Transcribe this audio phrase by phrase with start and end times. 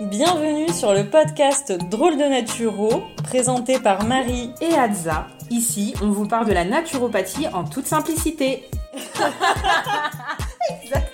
[0.00, 5.26] Bienvenue sur le podcast Drôle de Naturo, présenté par Marie et Adza.
[5.50, 8.68] Ici, on vous parle de la naturopathie en toute simplicité.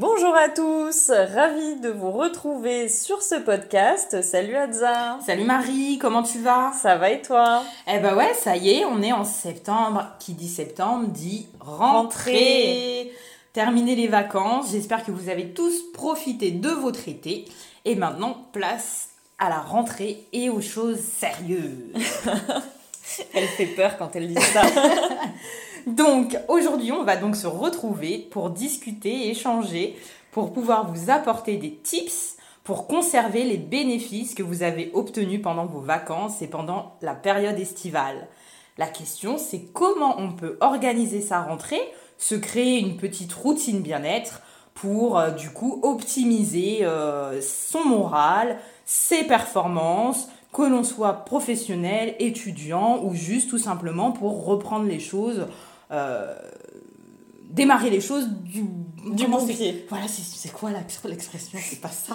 [0.00, 4.22] Bonjour à tous, ravie de vous retrouver sur ce podcast.
[4.22, 5.18] Salut Adza.
[5.26, 6.72] Salut Marie, comment tu vas?
[6.72, 7.62] Ça va et toi?
[7.86, 10.06] Eh ben ouais, ça y est, on est en septembre.
[10.18, 13.12] Qui dit septembre dit rentrée.
[13.52, 17.44] Terminer les vacances, j'espère que vous avez tous profité de votre été.
[17.84, 21.92] Et maintenant, place à la rentrée et aux choses sérieuses.
[23.34, 24.62] elle fait peur quand elle dit ça.
[25.86, 29.96] Donc aujourd'hui, on va donc se retrouver pour discuter échanger,
[30.32, 35.66] pour pouvoir vous apporter des tips pour conserver les bénéfices que vous avez obtenus pendant
[35.66, 38.28] vos vacances et pendant la période estivale.
[38.78, 41.80] La question, c'est comment on peut organiser sa rentrée,
[42.18, 44.42] se créer une petite routine bien-être
[44.74, 53.02] pour euh, du coup optimiser euh, son moral, ses performances, que l'on soit professionnel, étudiant
[53.02, 55.46] ou juste tout simplement pour reprendre les choses
[57.50, 58.64] démarrer les choses du,
[59.12, 59.86] du bon pied.
[59.88, 60.70] Voilà, c'est quoi
[61.04, 61.58] l'expression?
[61.62, 62.14] C'est pas ça.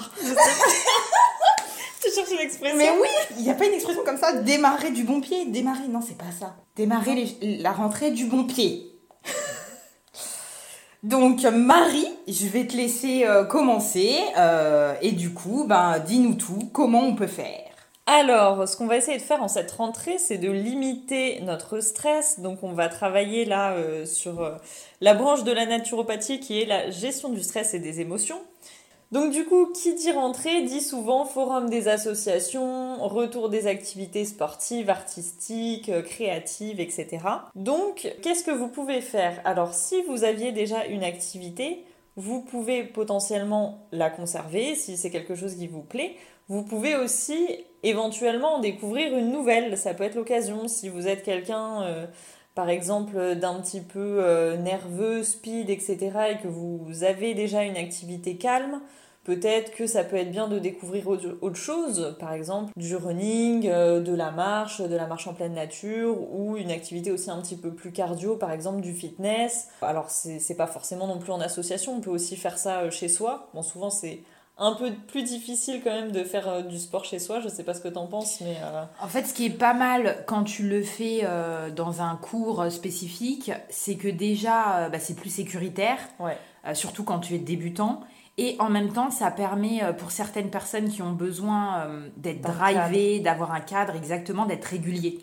[2.02, 4.34] tu cherches l'expression Mais oui, il n'y a pas une expression comme ça.
[4.34, 5.46] Démarrer du bon pied.
[5.46, 6.56] Démarrer, non, c'est pas ça.
[6.76, 8.92] Démarrer la rentrée du bon pied.
[11.04, 16.70] Donc Marie, je vais te laisser euh, commencer euh, et du coup, ben dis-nous tout.
[16.74, 17.75] Comment on peut faire?
[18.08, 22.40] Alors, ce qu'on va essayer de faire en cette rentrée, c'est de limiter notre stress.
[22.40, 24.56] Donc, on va travailler là euh, sur euh,
[25.02, 28.40] la branche de la naturopathie qui est la gestion du stress et des émotions.
[29.12, 34.92] Donc, du coup, qui dit rentrée dit souvent forum des associations, retour des activités sportives,
[34.92, 37.08] artistiques, euh, créatives, etc.
[37.56, 39.42] Donc, qu'est-ce que vous pouvez faire?
[39.46, 41.84] Alors, si vous aviez déjà une activité,
[42.18, 46.16] vous pouvez potentiellement la conserver si c'est quelque chose qui vous plaît.
[46.48, 49.78] Vous pouvez aussi éventuellement découvrir une nouvelle.
[49.78, 52.06] Ça peut être l'occasion si vous êtes quelqu'un, euh,
[52.54, 55.98] par exemple, d'un petit peu euh, nerveux, speed, etc.,
[56.32, 58.82] et que vous avez déjà une activité calme.
[59.24, 64.00] Peut-être que ça peut être bien de découvrir autre chose, par exemple du running, euh,
[64.00, 67.58] de la marche, de la marche en pleine nature, ou une activité aussi un petit
[67.58, 69.70] peu plus cardio, par exemple du fitness.
[69.82, 73.50] Alors c'est pas forcément non plus en association, on peut aussi faire ça chez soi.
[73.56, 74.20] Bon, souvent c'est
[74.58, 77.40] un peu plus difficile quand même de faire euh, du sport chez soi.
[77.42, 78.56] Je sais pas ce que tu en penses, mais...
[78.64, 82.16] Euh, en fait, ce qui est pas mal quand tu le fais euh, dans un
[82.16, 86.38] cours spécifique, c'est que déjà, bah, c'est plus sécuritaire, ouais.
[86.74, 88.02] surtout quand tu es débutant.
[88.38, 92.42] Et en même temps, ça permet euh, pour certaines personnes qui ont besoin euh, d'être
[92.42, 95.20] drivées, d'avoir un cadre, exactement, d'être régulier.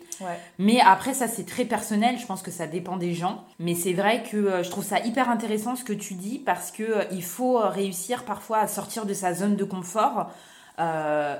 [0.57, 2.17] Mais après, ça, c'est très personnel.
[2.17, 3.43] Je pense que ça dépend des gens.
[3.59, 6.71] Mais c'est vrai que euh, je trouve ça hyper intéressant ce que tu dis parce
[6.71, 10.31] que il faut réussir parfois à sortir de sa zone de confort.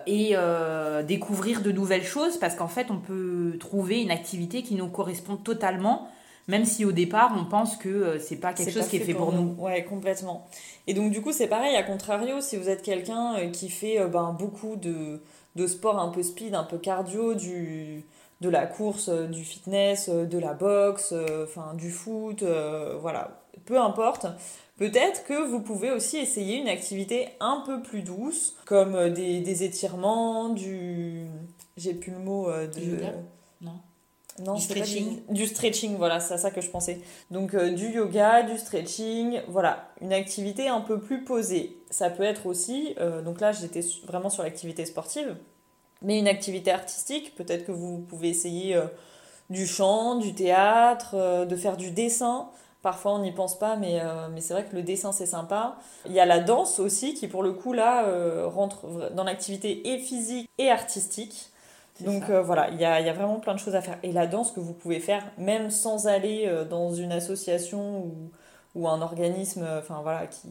[0.06, 0.36] et
[1.08, 5.38] découvrir de nouvelles choses parce qu'en fait on peut trouver une activité qui nous correspond
[5.38, 6.08] totalement
[6.48, 9.14] même si au départ on pense que euh, c'est pas quelque chose qui est fait
[9.14, 9.56] pour, nous.
[9.58, 10.48] Ouais, complètement.
[10.88, 14.00] Et donc du coup c'est pareil, à contrario, si vous êtes quelqu'un euh, qui fait
[14.00, 15.22] euh, ben, beaucoup de,
[15.56, 18.04] de sport un peu speed, un peu cardio, du,
[18.42, 22.44] de la course, du fitness, de la boxe, enfin du foot,
[23.00, 24.26] voilà, peu importe.
[24.78, 29.64] Peut-être que vous pouvez aussi essayer une activité un peu plus douce, comme des, des
[29.64, 31.28] étirements, du...
[31.78, 32.98] J'ai plus le mot de...
[33.62, 33.80] Non
[34.40, 35.22] non, du stretching.
[35.30, 37.00] du, stretching, voilà, c'est à ça que je pensais.
[37.30, 41.78] Donc euh, du yoga, du stretching, voilà, une activité un peu plus posée.
[41.92, 45.36] Ça peut être aussi, euh, donc là j'étais vraiment sur l'activité sportive,
[46.02, 48.88] mais une activité artistique, peut-être que vous pouvez essayer euh,
[49.52, 52.50] du chant, du théâtre, de faire du dessin.
[52.82, 54.02] Parfois on n'y pense pas, mais,
[54.34, 55.78] mais c'est vrai que le dessin c'est sympa.
[56.06, 58.04] Il y a la danse aussi qui pour le coup là
[58.48, 61.53] rentre dans l'activité et physique et artistique.
[62.02, 63.98] Donc euh, voilà, il y a, y a, vraiment plein de choses à faire.
[64.04, 68.32] Et la danse que vous pouvez faire, même sans aller euh, dans une association ou,
[68.76, 70.48] ou un organisme euh, enfin, voilà, qui,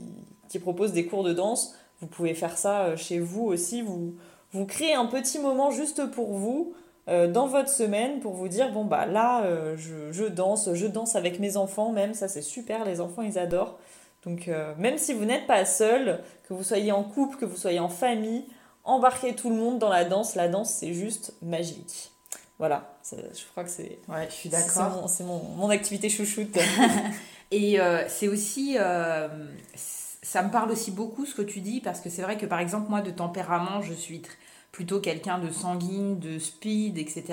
[0.49, 3.83] qui, propose des cours de danse, vous pouvez faire ça chez vous aussi.
[3.83, 4.15] Vous,
[4.53, 6.75] vous créez un petit moment juste pour vous
[7.09, 9.45] dans votre semaine pour vous dire bon bah là
[9.75, 13.41] je, je, danse, je danse avec mes enfants même, ça c'est super, les enfants ils
[13.41, 13.77] adorent.
[14.25, 17.81] Donc même si vous n'êtes pas seul, que vous soyez en couple, que vous soyez
[17.81, 18.45] en famille,
[18.85, 20.35] embarquer tout le monde dans la danse.
[20.35, 22.11] La danse, c'est juste magique.
[22.59, 23.99] Voilà, je crois que c'est.
[24.09, 25.09] Ouais, je suis d'accord.
[25.09, 26.57] C'est mon, mon, activité chouchoute.
[27.51, 28.77] Et euh, c'est aussi.
[28.79, 29.29] Euh,
[29.75, 32.61] ça me parle aussi beaucoup ce que tu dis, parce que c'est vrai que par
[32.61, 34.23] exemple, moi, de tempérament, je suis
[34.71, 37.25] plutôt quelqu'un de sanguine, de speed, etc.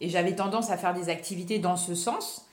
[0.00, 2.46] Et j'avais tendance à faire des activités dans ce sens.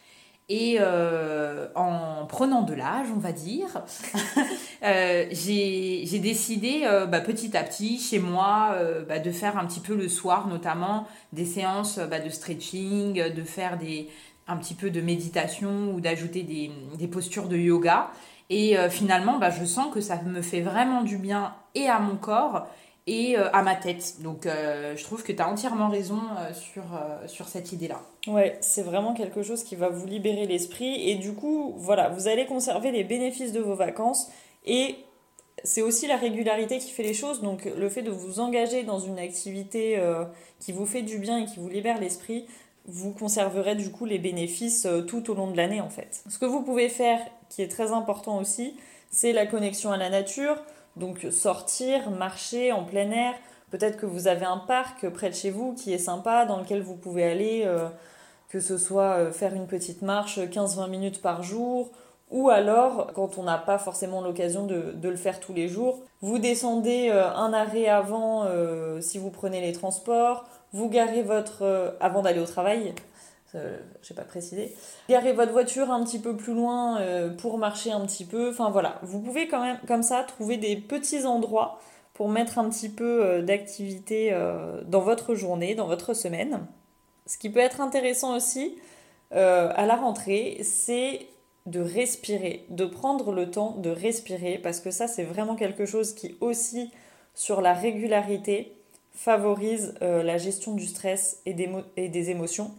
[0.52, 3.84] Et euh, en prenant de l'âge, on va dire,
[4.84, 8.76] euh, j'ai décidé euh, bah, petit à petit chez moi
[9.08, 13.44] bah, de faire un petit peu le soir notamment des séances bah, de stretching, de
[13.44, 14.10] faire des,
[14.48, 18.10] un petit peu de méditation ou d'ajouter des, postures de yoga.
[18.50, 22.68] Et finalement, je sens que ça me fait vraiment du bien et à mon corps
[23.10, 24.22] et euh, à ma tête.
[24.22, 26.84] Donc euh, je trouve que tu as entièrement raison euh, sur,
[27.26, 28.02] sur cette idée-là.
[28.28, 32.28] Ouais, c'est vraiment quelque chose qui va vous libérer l'esprit et du coup, voilà, vous
[32.28, 34.30] allez conserver les bénéfices de vos vacances
[34.66, 34.96] et
[35.64, 37.42] c'est aussi la régularité qui fait les choses.
[37.42, 40.02] Donc le fait de vous engager dans une activité
[40.60, 42.46] qui vous fait du bien et qui vous libère l'esprit,
[42.86, 46.24] vous conserverez du coup les bénéfices tout au long de l'année en fait.
[46.30, 47.20] Ce que vous pouvez faire,
[47.50, 48.78] qui est très important aussi,
[49.12, 50.56] c'est la connexion à la nature.
[50.96, 53.34] Donc sortir, marcher en plein air.
[53.72, 56.82] Peut-être que vous avez un parc près de chez vous qui est sympa, dans lequel
[56.82, 57.88] vous pouvez aller, euh,
[58.50, 61.92] que ce soit euh, faire une petite marche 15-20 minutes par jour,
[62.32, 66.38] ou alors, quand on n'a pas forcément l'occasion de, le faire tous les jours, vous
[66.38, 68.46] descendez euh, un arrêt avant
[69.02, 71.96] si vous prenez les transports, vous garez votre...
[72.00, 72.94] avant d'aller au travail,
[73.56, 74.76] euh, je n'ai pas précisé.
[75.10, 78.50] Garez votre voiture un petit peu plus loin euh, pour marcher un petit peu.
[78.50, 81.80] Enfin voilà, vous pouvez quand même comme ça trouver des petits endroits
[82.14, 84.36] pour mettre un petit peu euh, d'activité
[84.86, 86.66] dans votre journée, dans votre semaine.
[87.26, 88.78] Ce qui peut être intéressant aussi
[89.32, 91.28] à la rentrée, c'est
[91.68, 96.14] de respirer, de prendre le temps de respirer, parce que ça c'est vraiment quelque chose
[96.14, 96.90] qui aussi
[97.36, 98.74] sur la régularité
[99.14, 102.72] favorise la gestion du stress et des émotions.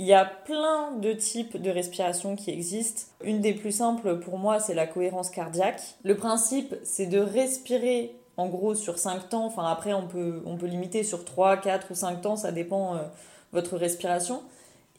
[0.00, 3.02] Il y a plein de types de respiration qui existent.
[3.24, 5.82] Une des plus simples pour moi, c'est la cohérence cardiaque.
[6.04, 9.46] Le principe, c'est de respirer en gros sur 5 temps.
[9.46, 12.98] Enfin, après, on peut, limiter sur 3, 4 ou 5 temps, ça dépend euh,
[13.52, 14.44] votre respiration.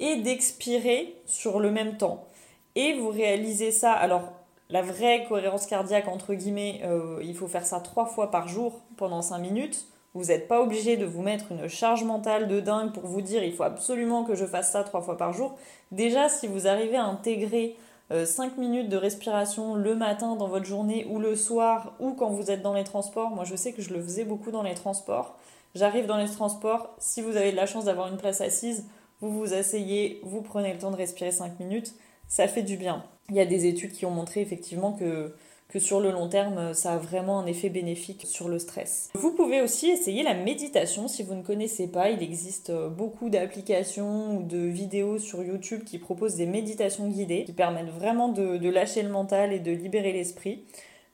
[0.01, 2.27] Et d'expirer sur le même temps.
[2.75, 3.93] Et vous réalisez ça.
[3.93, 4.33] Alors,
[4.69, 8.81] la vraie cohérence cardiaque, entre guillemets, euh, il faut faire ça 3 fois par jour
[8.97, 9.87] pendant 5 minutes.
[10.13, 13.43] Vous n'êtes pas obligé de vous mettre une charge mentale de dingue pour vous dire
[13.43, 15.55] il faut absolument que je fasse ça trois fois par jour.
[15.91, 17.77] Déjà, si vous arrivez à intégrer
[18.11, 22.29] 5 euh, minutes de respiration le matin dans votre journée ou le soir ou quand
[22.29, 24.73] vous êtes dans les transports, moi je sais que je le faisais beaucoup dans les
[24.73, 25.37] transports.
[25.75, 28.87] J'arrive dans les transports, si vous avez de la chance d'avoir une place assise,
[29.21, 31.93] vous vous asseyez, vous prenez le temps de respirer 5 minutes,
[32.27, 33.03] ça fait du bien.
[33.29, 35.35] Il y a des études qui ont montré effectivement que
[35.69, 39.09] que sur le long terme, ça a vraiment un effet bénéfique sur le stress.
[39.13, 42.09] Vous pouvez aussi essayer la méditation si vous ne connaissez pas.
[42.09, 47.53] Il existe beaucoup d'applications ou de vidéos sur YouTube qui proposent des méditations guidées qui
[47.53, 50.63] permettent vraiment de, lâcher le mental et de libérer l'esprit.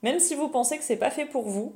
[0.02, 1.74] Même si vous pensez que c'est pas fait pour vous,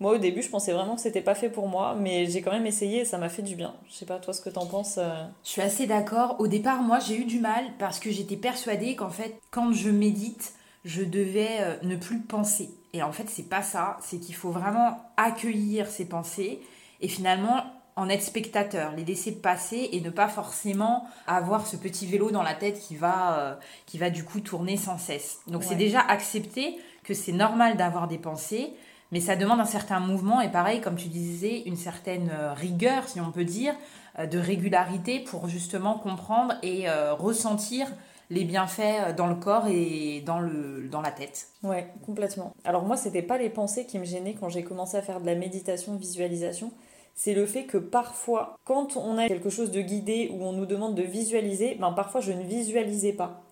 [0.00, 2.50] moi, au début, je pensais vraiment que c'était pas fait pour moi, mais j'ai quand
[2.50, 3.74] même essayé et ça m'a fait du bien.
[3.88, 4.98] Je sais pas, toi, ce que t'en penses.
[4.98, 5.24] Euh.
[5.44, 6.36] Je suis assez d'accord.
[6.40, 9.90] Au départ, moi, j'ai eu du mal parce que j'étais persuadée qu'en fait, quand je
[9.90, 10.54] médite,
[10.84, 12.70] je devais euh, ne plus penser.
[12.92, 13.96] Et en fait, c'est pas ça.
[14.00, 16.60] C'est qu'il faut vraiment accueillir ces pensées
[17.00, 17.64] et finalement
[17.96, 22.42] en être spectateur, les laisser passer et ne pas forcément avoir ce petit vélo dans
[22.42, 23.54] la tête qui va, euh,
[23.86, 25.40] qui va du coup tourner sans cesse.
[25.46, 28.72] Donc c'est déjà accepter que c'est normal d'avoir des pensées,
[29.12, 33.08] mais ça demande un certain mouvement et pareil, comme tu disais, une certaine euh, rigueur,
[33.08, 33.74] si on peut dire,
[34.18, 37.88] de régularité pour justement comprendre et ressentir
[38.30, 41.48] les bienfaits euh, dans le corps et dans, le, dans la tête.
[41.62, 42.52] Ouais, complètement.
[42.64, 45.26] Alors moi, c'était pas les pensées qui me gênaient quand j'ai commencé à faire de
[45.26, 46.72] la méditation, visualisation.
[47.14, 50.66] C'est le fait que parfois, quand on a quelque chose de guidé ou on nous
[50.66, 53.44] demande de visualiser, ben parfois je ne visualisais pas.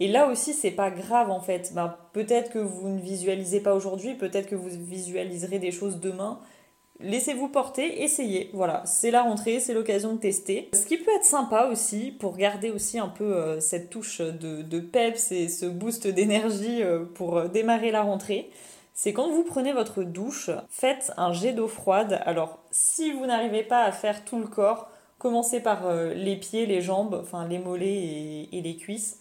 [0.00, 1.72] Et là aussi, c'est pas grave en fait.
[1.74, 6.38] Ben, peut-être que vous ne visualisez pas aujourd'hui, peut-être que vous visualiserez des choses demain.
[7.00, 8.50] Laissez-vous porter, essayez.
[8.52, 10.68] Voilà, c'est la rentrée, c'est l'occasion de tester.
[10.74, 14.62] Ce qui peut être sympa aussi, pour garder aussi un peu euh, cette touche de,
[14.62, 18.50] de, peps et ce boost d'énergie euh, pour euh, démarrer la rentrée,
[18.94, 22.20] c'est quand vous prenez votre douche, faites un jet d'eau froide.
[22.26, 26.80] Alors, si vous n'arrivez pas à faire tout le corps, commencez par les pieds, les
[26.80, 29.20] jambes, enfin les mollets et, et les cuisses,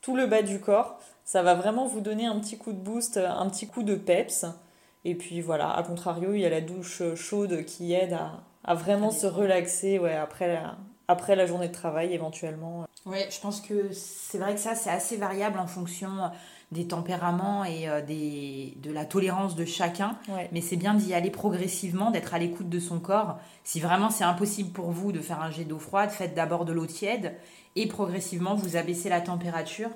[0.00, 1.00] tout le bas du corps.
[1.24, 4.46] Ça va vraiment vous donner un petit coup de boost, un petit coup de peps.
[5.08, 8.18] Et puis voilà, à contrario, il y a la douche chaude qui aide
[8.64, 12.88] à, vraiment se relaxer ouais, après, la, après la journée de travail éventuellement.
[13.06, 16.08] Oui, je pense que c'est vrai que ça, c'est assez variable en fonction
[16.72, 20.18] des tempéraments et euh, des, de la tolérance de chacun.
[20.50, 23.38] Mais c'est bien d'y aller progressivement, d'être à l'écoute de son corps.
[23.62, 26.72] Si vraiment c'est impossible pour vous de faire un jet d'eau froide, faites d'abord de
[26.72, 27.36] l'eau tiède
[27.76, 29.90] et progressivement vous abaissez la température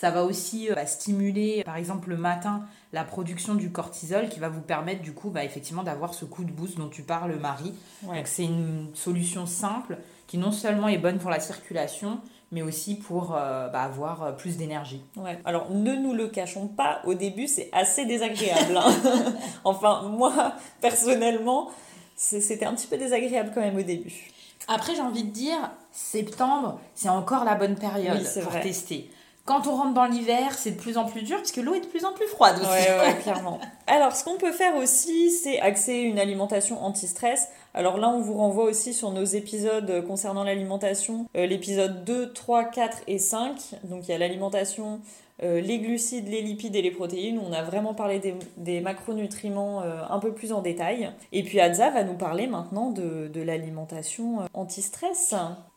[0.00, 2.62] Ça va aussi bah, stimuler, par exemple, le matin,
[2.94, 6.42] la production du cortisol qui va vous permettre, du coup, bah, effectivement, d'avoir ce coup
[6.42, 7.74] de boost dont tu parles, Marie.
[8.04, 12.18] Donc, c'est une solution simple qui non seulement est bonne pour la circulation,
[12.50, 15.02] mais aussi pour bah, avoir plus d'énergie.
[15.16, 15.38] Ouais.
[15.44, 18.78] Alors ne nous le cachons pas, au début c'est assez désagréable.
[18.78, 18.94] Hein.
[19.64, 21.68] enfin moi personnellement,
[22.16, 24.30] c'était un petit peu désagréable quand même au début.
[24.66, 29.10] Après j'ai envie de dire, septembre c'est encore la bonne période pour tester.
[29.50, 31.80] Quand on rentre dans l'hiver, c'est de plus en plus dur parce que l'eau est
[31.80, 32.68] de plus en plus froide aussi.
[32.68, 33.58] Ouais, clairement.
[33.88, 37.48] Alors, ce qu'on peut faire aussi, c'est axer une alimentation anti-stress.
[37.74, 42.66] Alors là, on vous renvoie aussi sur nos épisodes concernant l'alimentation, euh, l'épisode 2, 3,
[42.66, 43.56] 4 et 5.
[43.82, 45.00] Donc, il y a l'alimentation,
[45.42, 47.40] euh, les glucides, les lipides et les protéines.
[47.44, 48.20] On a vraiment parlé
[48.56, 51.10] des, macronutriments euh, un peu plus en détail.
[51.32, 55.34] Et puis, Adza va nous parler maintenant de, de l'alimentation anti-stress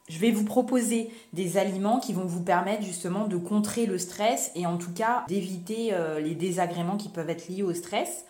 [0.10, 4.52] je vais vous proposer des aliments qui vont vous permettre justement de contrer le stress
[4.56, 8.26] et en tout cas d'éviter euh, les désagréments qui peuvent être liés au stress.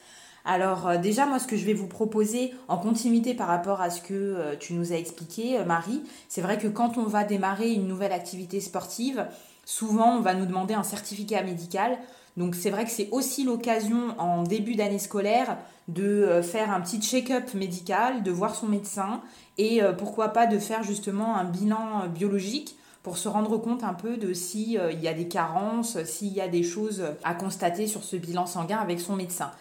[0.45, 3.89] Alors euh, déjà, moi, ce que je vais vous proposer en continuité par rapport à
[3.89, 7.71] ce que euh, tu nous as expliqué, Marie, c'est vrai que quand on va démarrer
[7.71, 9.25] une nouvelle activité sportive,
[9.65, 11.97] souvent on va nous demander un certificat médical.
[12.35, 16.99] Donc c'est vrai que c'est aussi l'occasion en début d'année scolaire de faire un petit
[17.01, 19.21] check-up médical, de voir son médecin
[19.57, 23.83] et euh, pourquoi pas de faire justement un bilan euh, biologique pour se rendre compte
[23.83, 27.35] un peu de s'il euh, y a des carences, s'il y a des choses à
[27.35, 29.51] constater sur ce bilan sanguin avec son médecin.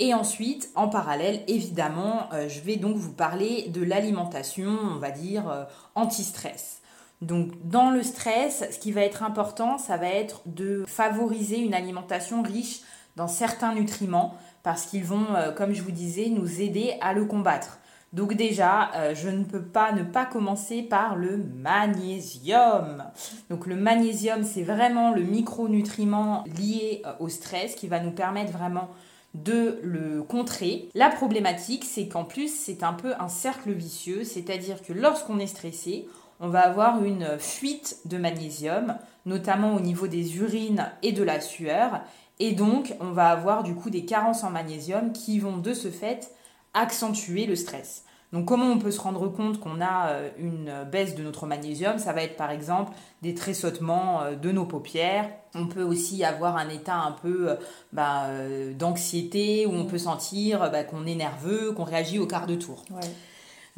[0.00, 5.66] Et ensuite, en parallèle, évidemment, je vais donc vous parler de l'alimentation, on va dire,
[5.96, 6.77] anti-stress.
[7.20, 11.74] Donc dans le stress, ce qui va être important, ça va être de favoriser une
[11.74, 12.80] alimentation riche
[13.16, 17.78] dans certains nutriments parce qu'ils vont, comme je vous disais, nous aider à le combattre.
[18.12, 23.04] Donc déjà, euh, je ne peux pas ne pas commencer par le magnésium.
[23.50, 28.52] Donc le magnésium, c'est vraiment le micronutriment lié euh, au stress qui va nous permettre
[28.52, 28.88] vraiment
[29.34, 30.88] de le contrer.
[30.94, 35.46] La problématique, c'est qu'en plus, c'est un peu un cercle vicieux, c'est-à-dire que lorsqu'on est
[35.46, 36.08] stressé,
[36.40, 41.40] on va avoir une fuite de magnésium, notamment au niveau des urines et de la
[41.40, 42.00] sueur,
[42.38, 45.90] et donc on va avoir du coup des carences en magnésium qui vont de ce
[45.90, 46.32] fait
[46.74, 48.04] accentuer le stress.
[48.32, 51.98] Donc comment on peut se rendre compte qu'on a euh, une baisse de notre magnésium?
[51.98, 52.92] Ça va être par exemple
[53.22, 55.30] des tressautements euh, de nos paupières.
[55.54, 57.56] On peut aussi avoir un état un peu euh,
[57.92, 58.26] bah,
[58.74, 62.84] d'anxiété où on peut sentir bah, qu'on est nerveux, qu'on réagit au quart de tour.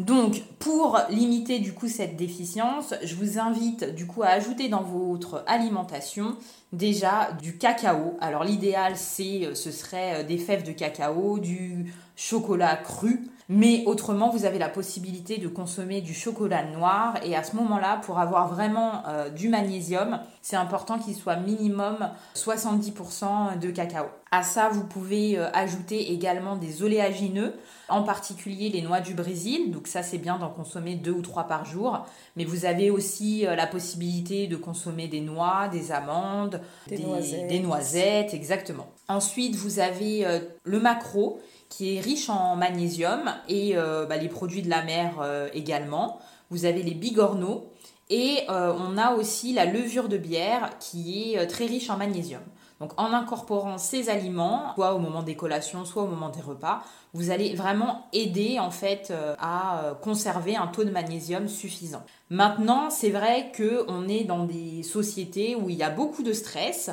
[0.00, 4.82] Donc, pour limiter du coup cette déficience, je vous invite du coup à ajouter dans
[4.82, 6.36] votre alimentation
[6.72, 8.16] déjà du cacao.
[8.18, 13.28] Alors l'idéal c'est ce serait des fèves de cacao, du chocolat cru.
[13.52, 17.16] Mais autrement, vous avez la possibilité de consommer du chocolat noir.
[17.24, 22.10] Et à ce moment-là, pour avoir vraiment euh, du magnésium, c'est important qu'il soit minimum
[22.36, 24.04] 70% de cacao.
[24.30, 27.54] À ça, vous pouvez euh, ajouter également des oléagineux,
[27.88, 29.72] en particulier les noix du Brésil.
[29.72, 32.06] Donc ça, c'est bien d'en consommer deux ou trois par jour.
[32.36, 37.48] Mais vous avez aussi euh, la possibilité de consommer des noix, des amandes, des, noisettes.
[37.48, 38.32] des noisettes.
[38.32, 38.86] exactement.
[39.08, 40.24] Ensuite, vous avez
[40.62, 41.40] le macro
[41.70, 46.18] qui est riche en magnésium et euh, bah, les produits de la mer euh, également.
[46.50, 47.72] Vous avez les bigorneaux
[48.08, 52.42] et euh, on a aussi la levure de bière qui est très riche en magnésium.
[52.80, 56.82] Donc en incorporant ces aliments, soit au moment des collations, soit au moment des repas,
[57.12, 62.02] vous allez vraiment aider en fait à conserver un taux de magnésium suffisant.
[62.30, 66.32] Maintenant, c'est vrai que on est dans des sociétés où il y a beaucoup de
[66.32, 66.90] stress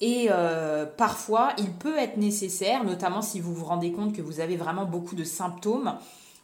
[0.00, 4.40] et euh, parfois, il peut être nécessaire, notamment si vous vous rendez compte que vous
[4.40, 5.94] avez vraiment beaucoup de symptômes,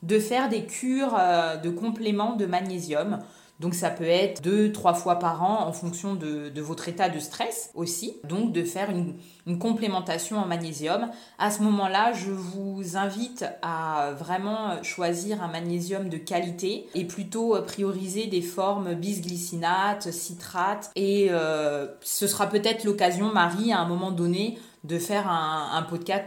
[0.02, 3.18] de faire des cures euh, de compléments de magnésium.
[3.60, 7.18] Donc ça peut être deux, trois fois par an en fonction de, votre état de
[7.18, 8.16] stress aussi.
[8.24, 9.14] Donc de faire une,
[9.58, 11.10] complémentation en magnésium.
[11.38, 17.60] À ce moment-là, je vous invite à vraiment choisir un magnésium de qualité et plutôt
[17.62, 20.92] prioriser des formes bisglycinate, citrate.
[20.94, 26.24] Et euh, ce sera peut-être l'occasion, Marie, à un moment donné, de faire un podcast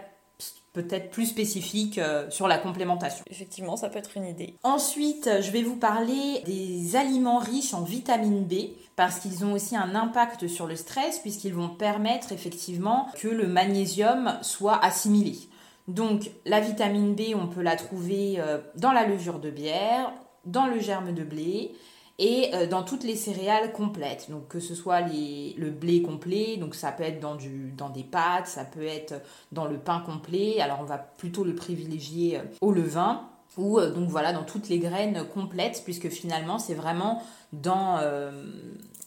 [0.74, 3.24] peut-être plus spécifique euh, sur la complémentation.
[3.30, 4.56] Effectivement, ça peut être une idée.
[4.63, 9.75] Ensuite, je vais vous parler des aliments riches en vitamine B parce qu'ils ont aussi
[9.75, 15.38] un impact sur le stress puisqu'ils vont permettre effectivement que le magnésium soit assimilé.
[15.88, 20.12] Donc la vitamine B, on peut la trouver euh, dans la levure de bière,
[20.46, 21.74] dans le germe de blé,
[22.20, 24.29] et euh, dans toutes les céréales complètes.
[24.29, 27.89] Donc que ce soit les, le blé complet, donc ça peut être dans, du, dans
[27.89, 29.15] des pâtes, ça peut être
[29.51, 30.60] dans le pain complet.
[30.60, 33.22] Alors on va plutôt le privilégier euh, au levain.
[33.58, 38.00] ou donc voilà dans toutes les graines complètes puisque finalement c'est vraiment dans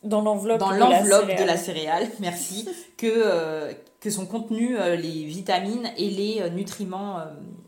[0.04, 6.10] dans l'enveloppe dans l'enveloppe de, la céréale, merci, que que sont contenus les vitamines et
[6.10, 7.18] les nutriments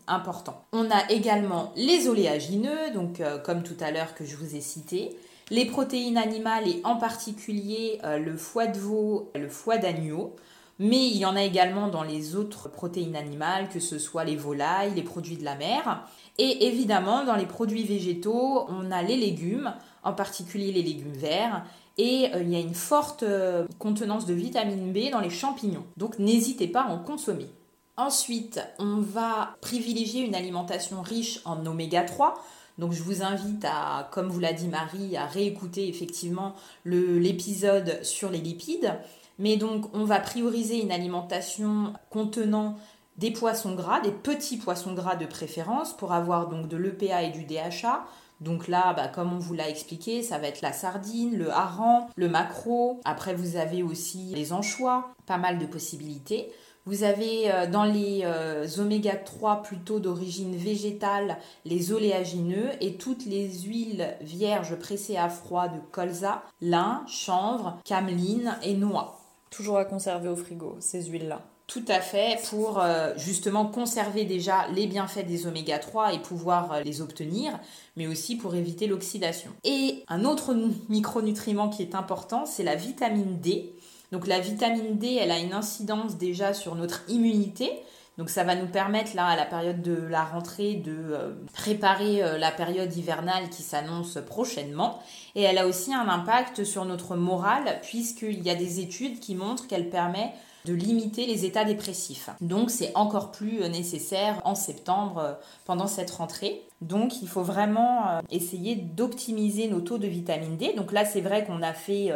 [0.06, 0.62] importants.
[0.72, 5.16] On a également les oléagineux, donc comme tout à l'heure que je vous ai cité,
[5.50, 10.36] les protéines animales et en particulier euh, le foie de veau, le foie d'agneau.
[10.80, 14.36] Mais il y en a également dans les autres protéines animales, que ce soit les
[14.36, 16.04] volailles, les produits de la mer.
[16.38, 19.74] Et évidemment, dans les produits végétaux, on a les légumes,
[20.04, 21.64] en particulier les légumes verts.
[21.96, 25.84] Et euh, il y a une forte euh, contenance de vitamine B dans les champignons.
[25.96, 27.48] Donc n'hésitez pas à en consommer.
[27.96, 32.40] Ensuite, on va privilégier une alimentation riche en oméga 3.
[32.78, 36.54] Donc je vous invite à, comme vous l'a dit Marie, à réécouter effectivement
[36.84, 38.94] l'épisode sur les lipides.
[39.38, 42.76] Mais donc on va prioriser une alimentation contenant
[43.16, 47.30] des poissons gras, des petits poissons gras de préférence, pour avoir donc de l'EPA et
[47.30, 48.04] du DHA.
[48.40, 52.06] Donc là, bah, comme on vous l'a expliqué, ça va être la sardine, le hareng,
[52.14, 53.00] le maquereau.
[53.04, 56.52] Après, vous avez aussi les anchois, pas mal de possibilités.
[56.88, 63.26] Vous avez euh, dans les euh, oméga 3 plutôt d'origine végétale les oléagineux et toutes
[63.26, 69.20] les huiles vierges pressées à froid de colza, lin, chanvre, cameline et noix.
[69.50, 71.42] Toujours à conserver au frigo, ces huiles-là.
[71.66, 76.82] Tout à fait, pour euh, justement conserver déjà les bienfaits des oméga 3 et pouvoir
[76.82, 77.60] les obtenir,
[77.98, 79.50] mais aussi pour éviter l'oxydation.
[79.62, 80.56] Et un autre
[80.88, 83.74] micronutriment qui est important, c'est la vitamine D.
[84.12, 87.70] Donc la vitamine D, elle a une incidence déjà sur notre immunité.
[88.18, 92.22] Donc ça va nous permettre là à la période de la rentrée de euh, préparer
[92.22, 95.00] euh, la période hivernale qui s'annonce prochainement.
[95.36, 99.36] Et elle a aussi un impact sur notre morale puisqu'il y a des études qui
[99.36, 100.32] montrent qu'elle permet
[100.64, 102.28] de limiter les états dépressifs.
[102.40, 106.62] Donc c'est encore plus euh, nécessaire en septembre pendant cette rentrée.
[106.80, 110.72] Donc il faut vraiment essayer d'optimiser nos taux de vitamine D.
[110.76, 112.12] Donc là c'est vrai qu'on a fait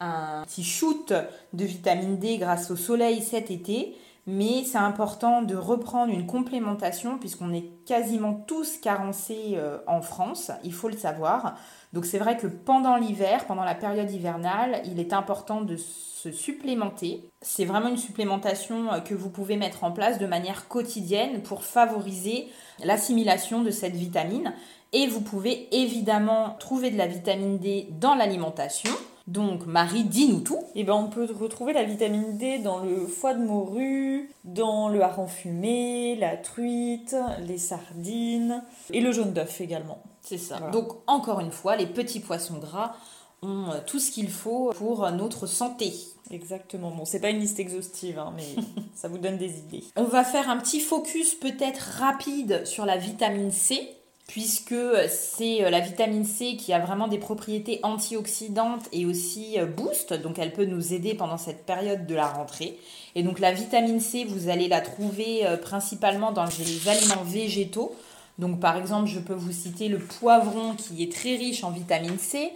[0.00, 1.12] un petit shoot
[1.52, 3.96] de vitamine D grâce au soleil cet été.
[4.28, 10.50] Mais c'est important de reprendre une complémentation puisqu'on est quasiment tous carencés euh, en France,
[10.64, 11.54] il faut le savoir.
[11.92, 16.32] Donc c'est vrai que pendant l'hiver, pendant la période hivernale, il est important de se
[16.32, 17.30] supplémenter.
[17.40, 21.62] C'est vraiment une supplémentation euh, que vous pouvez mettre en place de manière quotidienne pour
[21.62, 22.48] favoriser
[22.82, 24.52] l'assimilation de cette vitamine.
[24.92, 28.90] Et vous pouvez évidemment trouver de la vitamine D dans l'alimentation.
[29.26, 30.60] Donc Marie, dis-nous tout.
[30.74, 34.88] Et eh ben on peut retrouver la vitamine D dans le foie de morue, dans
[34.88, 38.62] le hareng fumé, la truite, les sardines
[38.92, 39.98] et le jaune d'œuf également.
[40.22, 40.58] C'est ça.
[40.72, 42.94] Donc encore une fois, les petits poissons gras
[43.42, 45.92] ont euh, tout ce qu'il faut pour notre santé.
[46.30, 46.90] Exactement.
[46.90, 48.62] Bon, c'est pas une liste exhaustive, hein, mais
[48.94, 49.84] ça vous donne des idées.
[49.96, 53.95] On va faire un petit focus peut-être rapide sur la vitamine C
[54.26, 54.74] puisque
[55.08, 60.12] c'est euh, la vitamine C qui a vraiment des propriétés antioxydantes et aussi euh, boost,
[60.14, 62.78] donc elle peut nous aider pendant cette période de la rentrée.
[63.14, 67.94] Et donc la vitamine C, vous allez la trouver euh, principalement dans les aliments végétaux.
[68.38, 72.18] Donc par exemple, je peux vous citer le poivron qui est très riche en vitamine
[72.18, 72.52] C.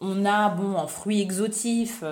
[0.00, 2.04] On a bon en fruits exotifs,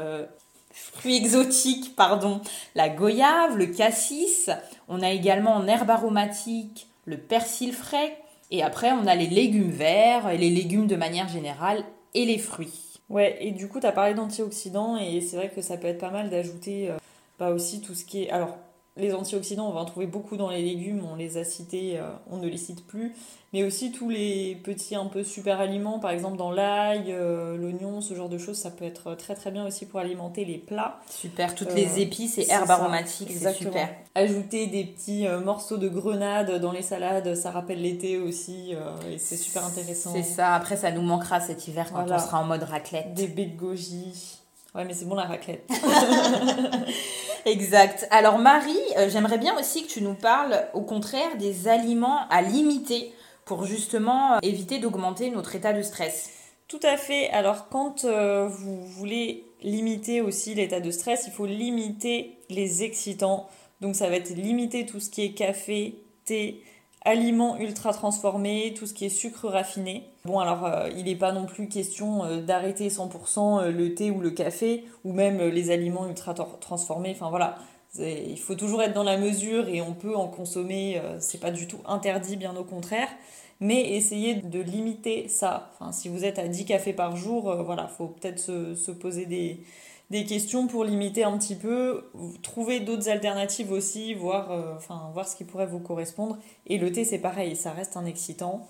[0.73, 2.41] fruits exotiques pardon,
[2.75, 4.49] la goyave, le cassis.
[4.89, 8.17] On a également en herbe aromatique le persil frais
[8.51, 12.39] et après, on a les légumes verts, et les légumes de manière générale, et les
[12.39, 13.01] fruits.
[13.09, 15.99] Ouais, et du coup, tu as parlé d'antioxydants, et c'est vrai que ça peut être
[15.99, 16.97] pas mal d'ajouter euh,
[17.39, 18.31] bah aussi tout ce qui est...
[18.31, 18.57] Alors,
[18.97, 22.09] les antioxydants, on va en trouver beaucoup dans les légumes, on les a cités, euh,
[22.31, 23.13] on ne les cite plus,
[23.53, 28.01] mais aussi tous les petits un peu super aliments, par exemple dans l'ail, euh, l'oignon,
[28.01, 31.01] ce genre de choses, ça peut être très très bien aussi pour alimenter les plats.
[31.11, 33.89] Super, toutes les euh, épices et herbes aromatiques, c'est super.
[34.15, 38.75] Ajouter des petits morceaux de grenade dans les salades, ça rappelle l'été aussi,
[39.11, 40.13] et c'est super intéressant.
[40.13, 43.13] C'est ça, après ça nous manquera cet hiver quand on sera en mode raclette.
[43.15, 44.39] Des baies de goji.
[44.75, 45.71] Ouais, mais c'est bon la raclette.
[47.45, 48.09] exact.
[48.11, 52.43] Alors Marie, euh, j'aimerais bien aussi que tu nous parles au contraire des aliments à
[52.43, 53.13] limiter
[53.45, 56.31] pour justement euh, éviter d'augmenter notre état de stress.
[56.67, 57.31] Tout à fait.
[57.31, 63.49] Alors quand euh, vous voulez limiter aussi l'état de stress, il faut limiter les excitants.
[63.81, 66.65] Donc ça va être limiter tout ce qui est café, thé,
[67.05, 70.11] aliments ultra transformés, tout ce qui est sucre raffiné.
[70.27, 74.11] Bon, alors euh, il n'est pas non plus question euh, d'arrêter 100% euh, le thé
[74.11, 77.11] ou le café, ou même les aliments ultra transformés.
[77.11, 77.59] Enfin voilà,
[77.99, 81.69] il faut toujours être dans la mesure et on peut en consommer, c'est pas du
[81.69, 83.09] tout interdit, bien au contraire.
[83.61, 85.71] Mais essayez de limiter ça.
[85.75, 89.27] Enfin, si vous êtes à 10 cafés par jour, voilà, faut peut-être se, se, poser
[89.27, 89.61] des,
[90.11, 92.11] des questions pour limiter un petit peu,
[92.43, 96.39] trouver d'autres alternatives aussi, voir, enfin, voir ce qui pourrait vous correspondre.
[96.67, 98.67] Et le thé, c'est pareil, ça reste un excitant.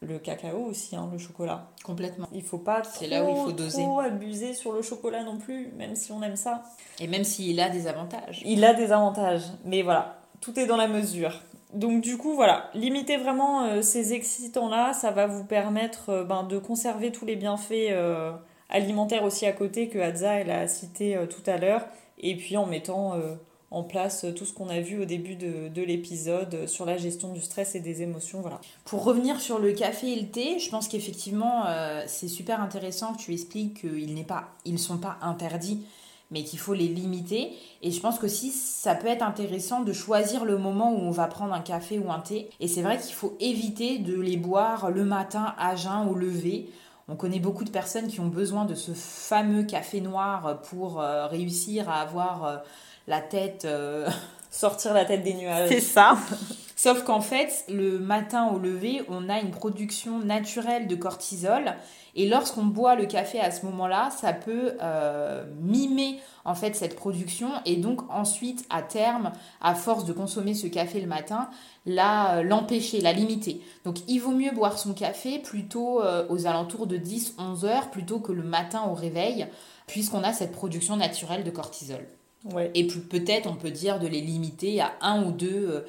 [0.00, 1.70] Le cacao aussi, hein, le chocolat.
[1.84, 2.28] Complètement.
[2.32, 3.82] Il faut pas trop, là où il faut doser.
[3.82, 6.62] trop abuser sur le chocolat non plus, même si on aime ça.
[7.00, 8.40] Et même s'il a des avantages.
[8.44, 11.42] Il a des avantages, mais voilà, tout est dans la mesure.
[11.74, 16.44] Donc du coup, voilà, limiter vraiment euh, ces excitants-là, ça va vous permettre euh, ben,
[16.44, 18.32] de conserver tous les bienfaits euh,
[18.70, 21.84] alimentaires aussi à côté que Hadza elle a cité tout à l'heure,
[22.18, 23.14] et puis en mettant
[23.70, 27.32] en place tout ce qu'on a vu au début de, de l'épisode sur la gestion
[27.32, 28.40] du stress et des émotions.
[28.40, 28.60] Voilà.
[28.84, 31.64] Pour revenir sur le café et le thé, je pense qu'effectivement,
[32.06, 34.14] c'est super intéressant que tu expliques qu'ils
[34.72, 35.82] ne sont pas interdits
[36.30, 37.52] mais qu'il faut les limiter.
[37.82, 41.26] Et je pense qu'aussi, ça peut être intéressant de choisir le moment où on va
[41.26, 42.50] prendre un café ou un thé.
[42.60, 46.70] Et c'est vrai qu'il faut éviter de les boire le matin à jeun au lever.
[47.08, 51.26] On connaît beaucoup de personnes qui ont besoin de ce fameux café noir pour euh,
[51.26, 52.56] réussir à avoir euh,
[53.08, 53.64] la tête...
[53.64, 54.08] Euh,
[54.50, 55.68] Sortir la tête des nuages.
[55.68, 56.16] C'est ça.
[56.76, 61.74] Sauf qu'en fait, le matin au lever, on a une production naturelle de cortisol
[62.14, 66.94] et lorsqu'on boit le café à ce moment-là, ça peut euh, mimer en fait cette
[66.94, 71.50] production et donc ensuite à terme, à force de consommer ce café le matin,
[71.84, 73.60] la l'empêcher, la limiter.
[73.84, 78.20] Donc il vaut mieux boire son café plutôt euh, aux alentours de 10-11 heures plutôt
[78.20, 79.48] que le matin au réveil,
[79.88, 82.06] puisqu'on a cette production naturelle de cortisol.
[82.44, 82.70] Ouais.
[82.74, 85.80] Et peut-être on peut dire de les limiter à un ou deux euh,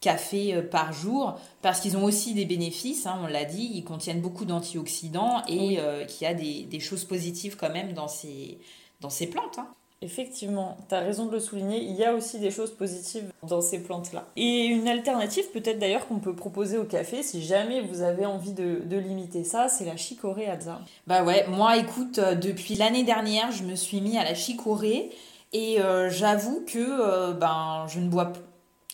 [0.00, 3.84] café euh, par jour parce qu'ils ont aussi des bénéfices, hein, on l'a dit, ils
[3.84, 8.58] contiennent beaucoup d'antioxydants et euh, qu'il y a des, choses positives quand même dans ces,
[9.00, 9.58] dans ces plantes.
[9.58, 9.68] Hein.
[10.00, 13.60] Effectivement, tu as raison de le souligner, il y a aussi des choses positives dans
[13.60, 14.28] ces plantes-là.
[14.36, 18.52] Et une alternative peut-être d'ailleurs qu'on peut proposer au café si jamais vous avez envie
[18.52, 20.80] de, limiter ça, c'est la chicorée Hadza.
[21.08, 25.10] Bah ouais, moi écoute, depuis l'année dernière, je me suis mis à la chicorée
[25.52, 28.32] et j'avoue que ben, je ne bois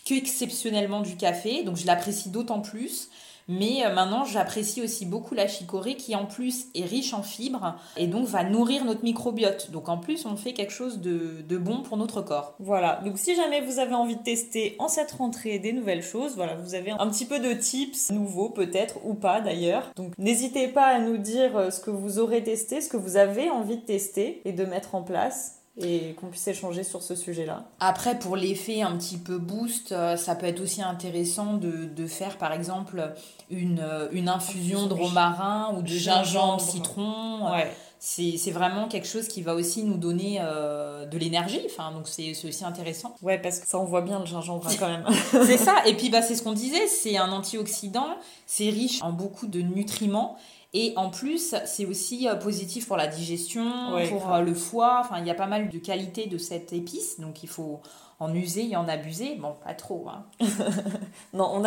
[0.05, 3.09] que exceptionnellement du café, donc je l'apprécie d'autant plus.
[3.47, 7.75] Mais euh, maintenant, j'apprécie aussi beaucoup la chicorée qui en plus est riche en fibres
[7.95, 9.69] et donc va nourrir notre microbiote.
[9.71, 12.55] Donc en plus, on fait quelque chose de, de, bon pour notre corps.
[12.59, 16.35] Voilà, donc si jamais vous avez envie de tester en cette rentrée des nouvelles choses,
[16.35, 19.91] voilà, vous avez un petit peu de tips nouveaux peut-être ou pas d'ailleurs.
[19.95, 23.15] Donc n'hésitez pas à nous dire euh, ce que vous aurez testé, ce que vous
[23.15, 27.15] avez envie de tester et de mettre en place et qu'on puisse échanger sur ce
[27.15, 27.65] sujet-là.
[27.79, 32.07] Après, pour l'effet un petit peu boost, euh, ça peut être aussi intéressant de, de
[32.07, 33.13] faire par exemple
[33.49, 37.51] une, euh, une infusion de romarin ou de gingembre, citron.
[37.51, 37.71] Ouais.
[37.99, 41.61] C'est vraiment quelque chose qui va aussi nous donner euh, de l'énergie.
[41.65, 43.15] Enfin, donc c'est aussi intéressant.
[43.23, 45.05] Ouais, parce que ça, on voit bien le gingembre hein, quand même.
[45.45, 45.77] c'est ça.
[45.87, 49.59] Et puis, bah, c'est ce qu'on disait, c'est un antioxydant, c'est riche en beaucoup de
[49.59, 50.37] nutriments.
[50.77, 53.71] Et en plus, c'est aussi euh, positif pour la digestion,
[54.09, 54.99] pour euh, le foie.
[54.99, 57.79] Enfin, il y a pas mal de qualités de cette épice, donc il faut
[58.19, 59.35] en user et en abuser.
[59.35, 60.05] Bon, pas trop.
[60.09, 60.25] Hein.
[61.33, 61.59] non, on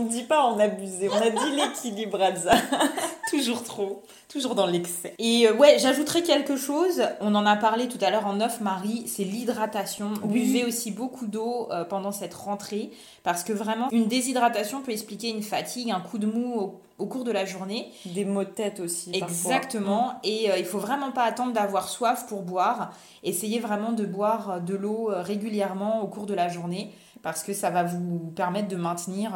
[0.00, 2.56] ne dit pas en abuser, on a dit l'équilibre, ça.
[3.30, 5.14] toujours trop, toujours dans l'excès.
[5.18, 7.04] Et euh, ouais, j'ajouterais quelque chose.
[7.22, 9.08] On en a parlé tout à l'heure en off, Marie.
[9.08, 10.10] C'est l'hydratation.
[10.24, 12.90] Buvez aussi beaucoup d'eau pendant cette rentrée
[13.22, 17.24] parce que vraiment, une déshydratation peut expliquer une fatigue, un coup de mou au cours
[17.24, 17.92] de la journée.
[18.06, 19.10] Des maux de tête aussi.
[19.14, 20.08] Exactement.
[20.08, 20.18] Mm.
[20.24, 22.92] Et euh, il faut vraiment pas attendre d'avoir soif pour boire.
[23.22, 27.42] Essayez vraiment de boire euh, de l'eau euh, régulièrement au cours de la journée parce
[27.42, 29.32] que ça va vous permettre de maintenir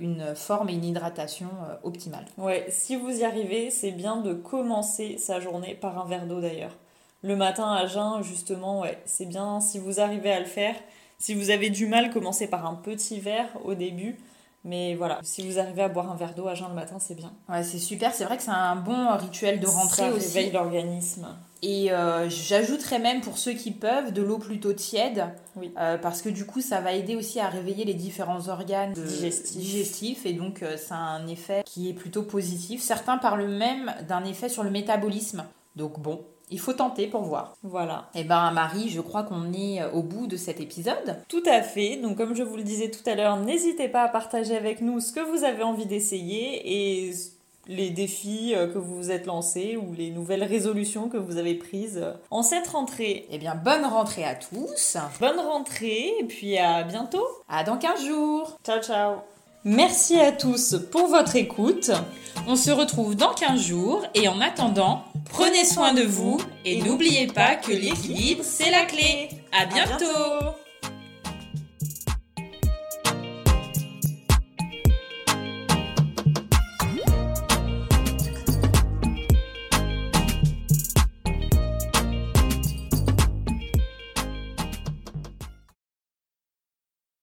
[0.00, 1.46] une forme et une hydratation
[1.84, 2.24] optimale.
[2.38, 6.40] Ouais, si vous y arrivez, c'est bien de commencer sa journée par un verre d'eau
[6.40, 6.76] d'ailleurs.
[7.22, 10.74] Le matin à jeun, justement, ouais, c'est bien si vous arrivez à le faire.
[11.18, 14.16] Si vous avez du mal, commencez par un petit verre au début
[14.64, 17.14] mais voilà, si vous arrivez à boire un verre d'eau à jeun le matin, c'est
[17.14, 17.32] bien.
[17.48, 18.12] Ouais, c'est super.
[18.14, 20.26] C'est vrai que c'est un bon rituel de rentrée Ça aussi.
[20.38, 21.28] réveille l'organisme.
[21.62, 25.72] Et euh, j'ajouterais même pour ceux qui peuvent de l'eau plutôt tiède, oui.
[25.78, 30.24] Euh, parce que du coup ça va aider aussi à réveiller les différents organes digestifs.
[30.24, 32.80] et donc euh, ça a un effet qui est plutôt positif.
[32.80, 35.44] Certains parlent même d'un effet sur le métabolisme.
[35.76, 37.56] Donc bon, il faut tenter pour voir.
[37.62, 38.08] Voilà.
[38.14, 41.16] Et eh ben Marie, je crois qu'on est au bout de cet épisode.
[41.28, 41.96] Tout à fait.
[41.96, 45.00] Donc comme je vous le disais tout à l'heure, n'hésitez pas à partager avec nous
[45.00, 47.14] ce que vous avez envie d'essayer et
[47.66, 51.54] les défis euh, que vous vous êtes lancés ou les nouvelles résolutions que vous avez
[51.54, 53.26] prises en cette rentrée.
[53.30, 54.96] Eh bien, bonne rentrée à tous.
[55.20, 57.26] Bonne rentrée et puis à bientôt.
[57.48, 58.58] À dans 15 jours.
[58.64, 59.39] Ciao ciao.
[59.64, 61.90] Merci à tous pour votre écoute.
[62.46, 67.26] On se retrouve dans 15 jours et en attendant, prenez soin de vous et n'oubliez
[67.26, 69.28] pas que l'équilibre, c'est la clé.
[69.52, 70.56] À bientôt.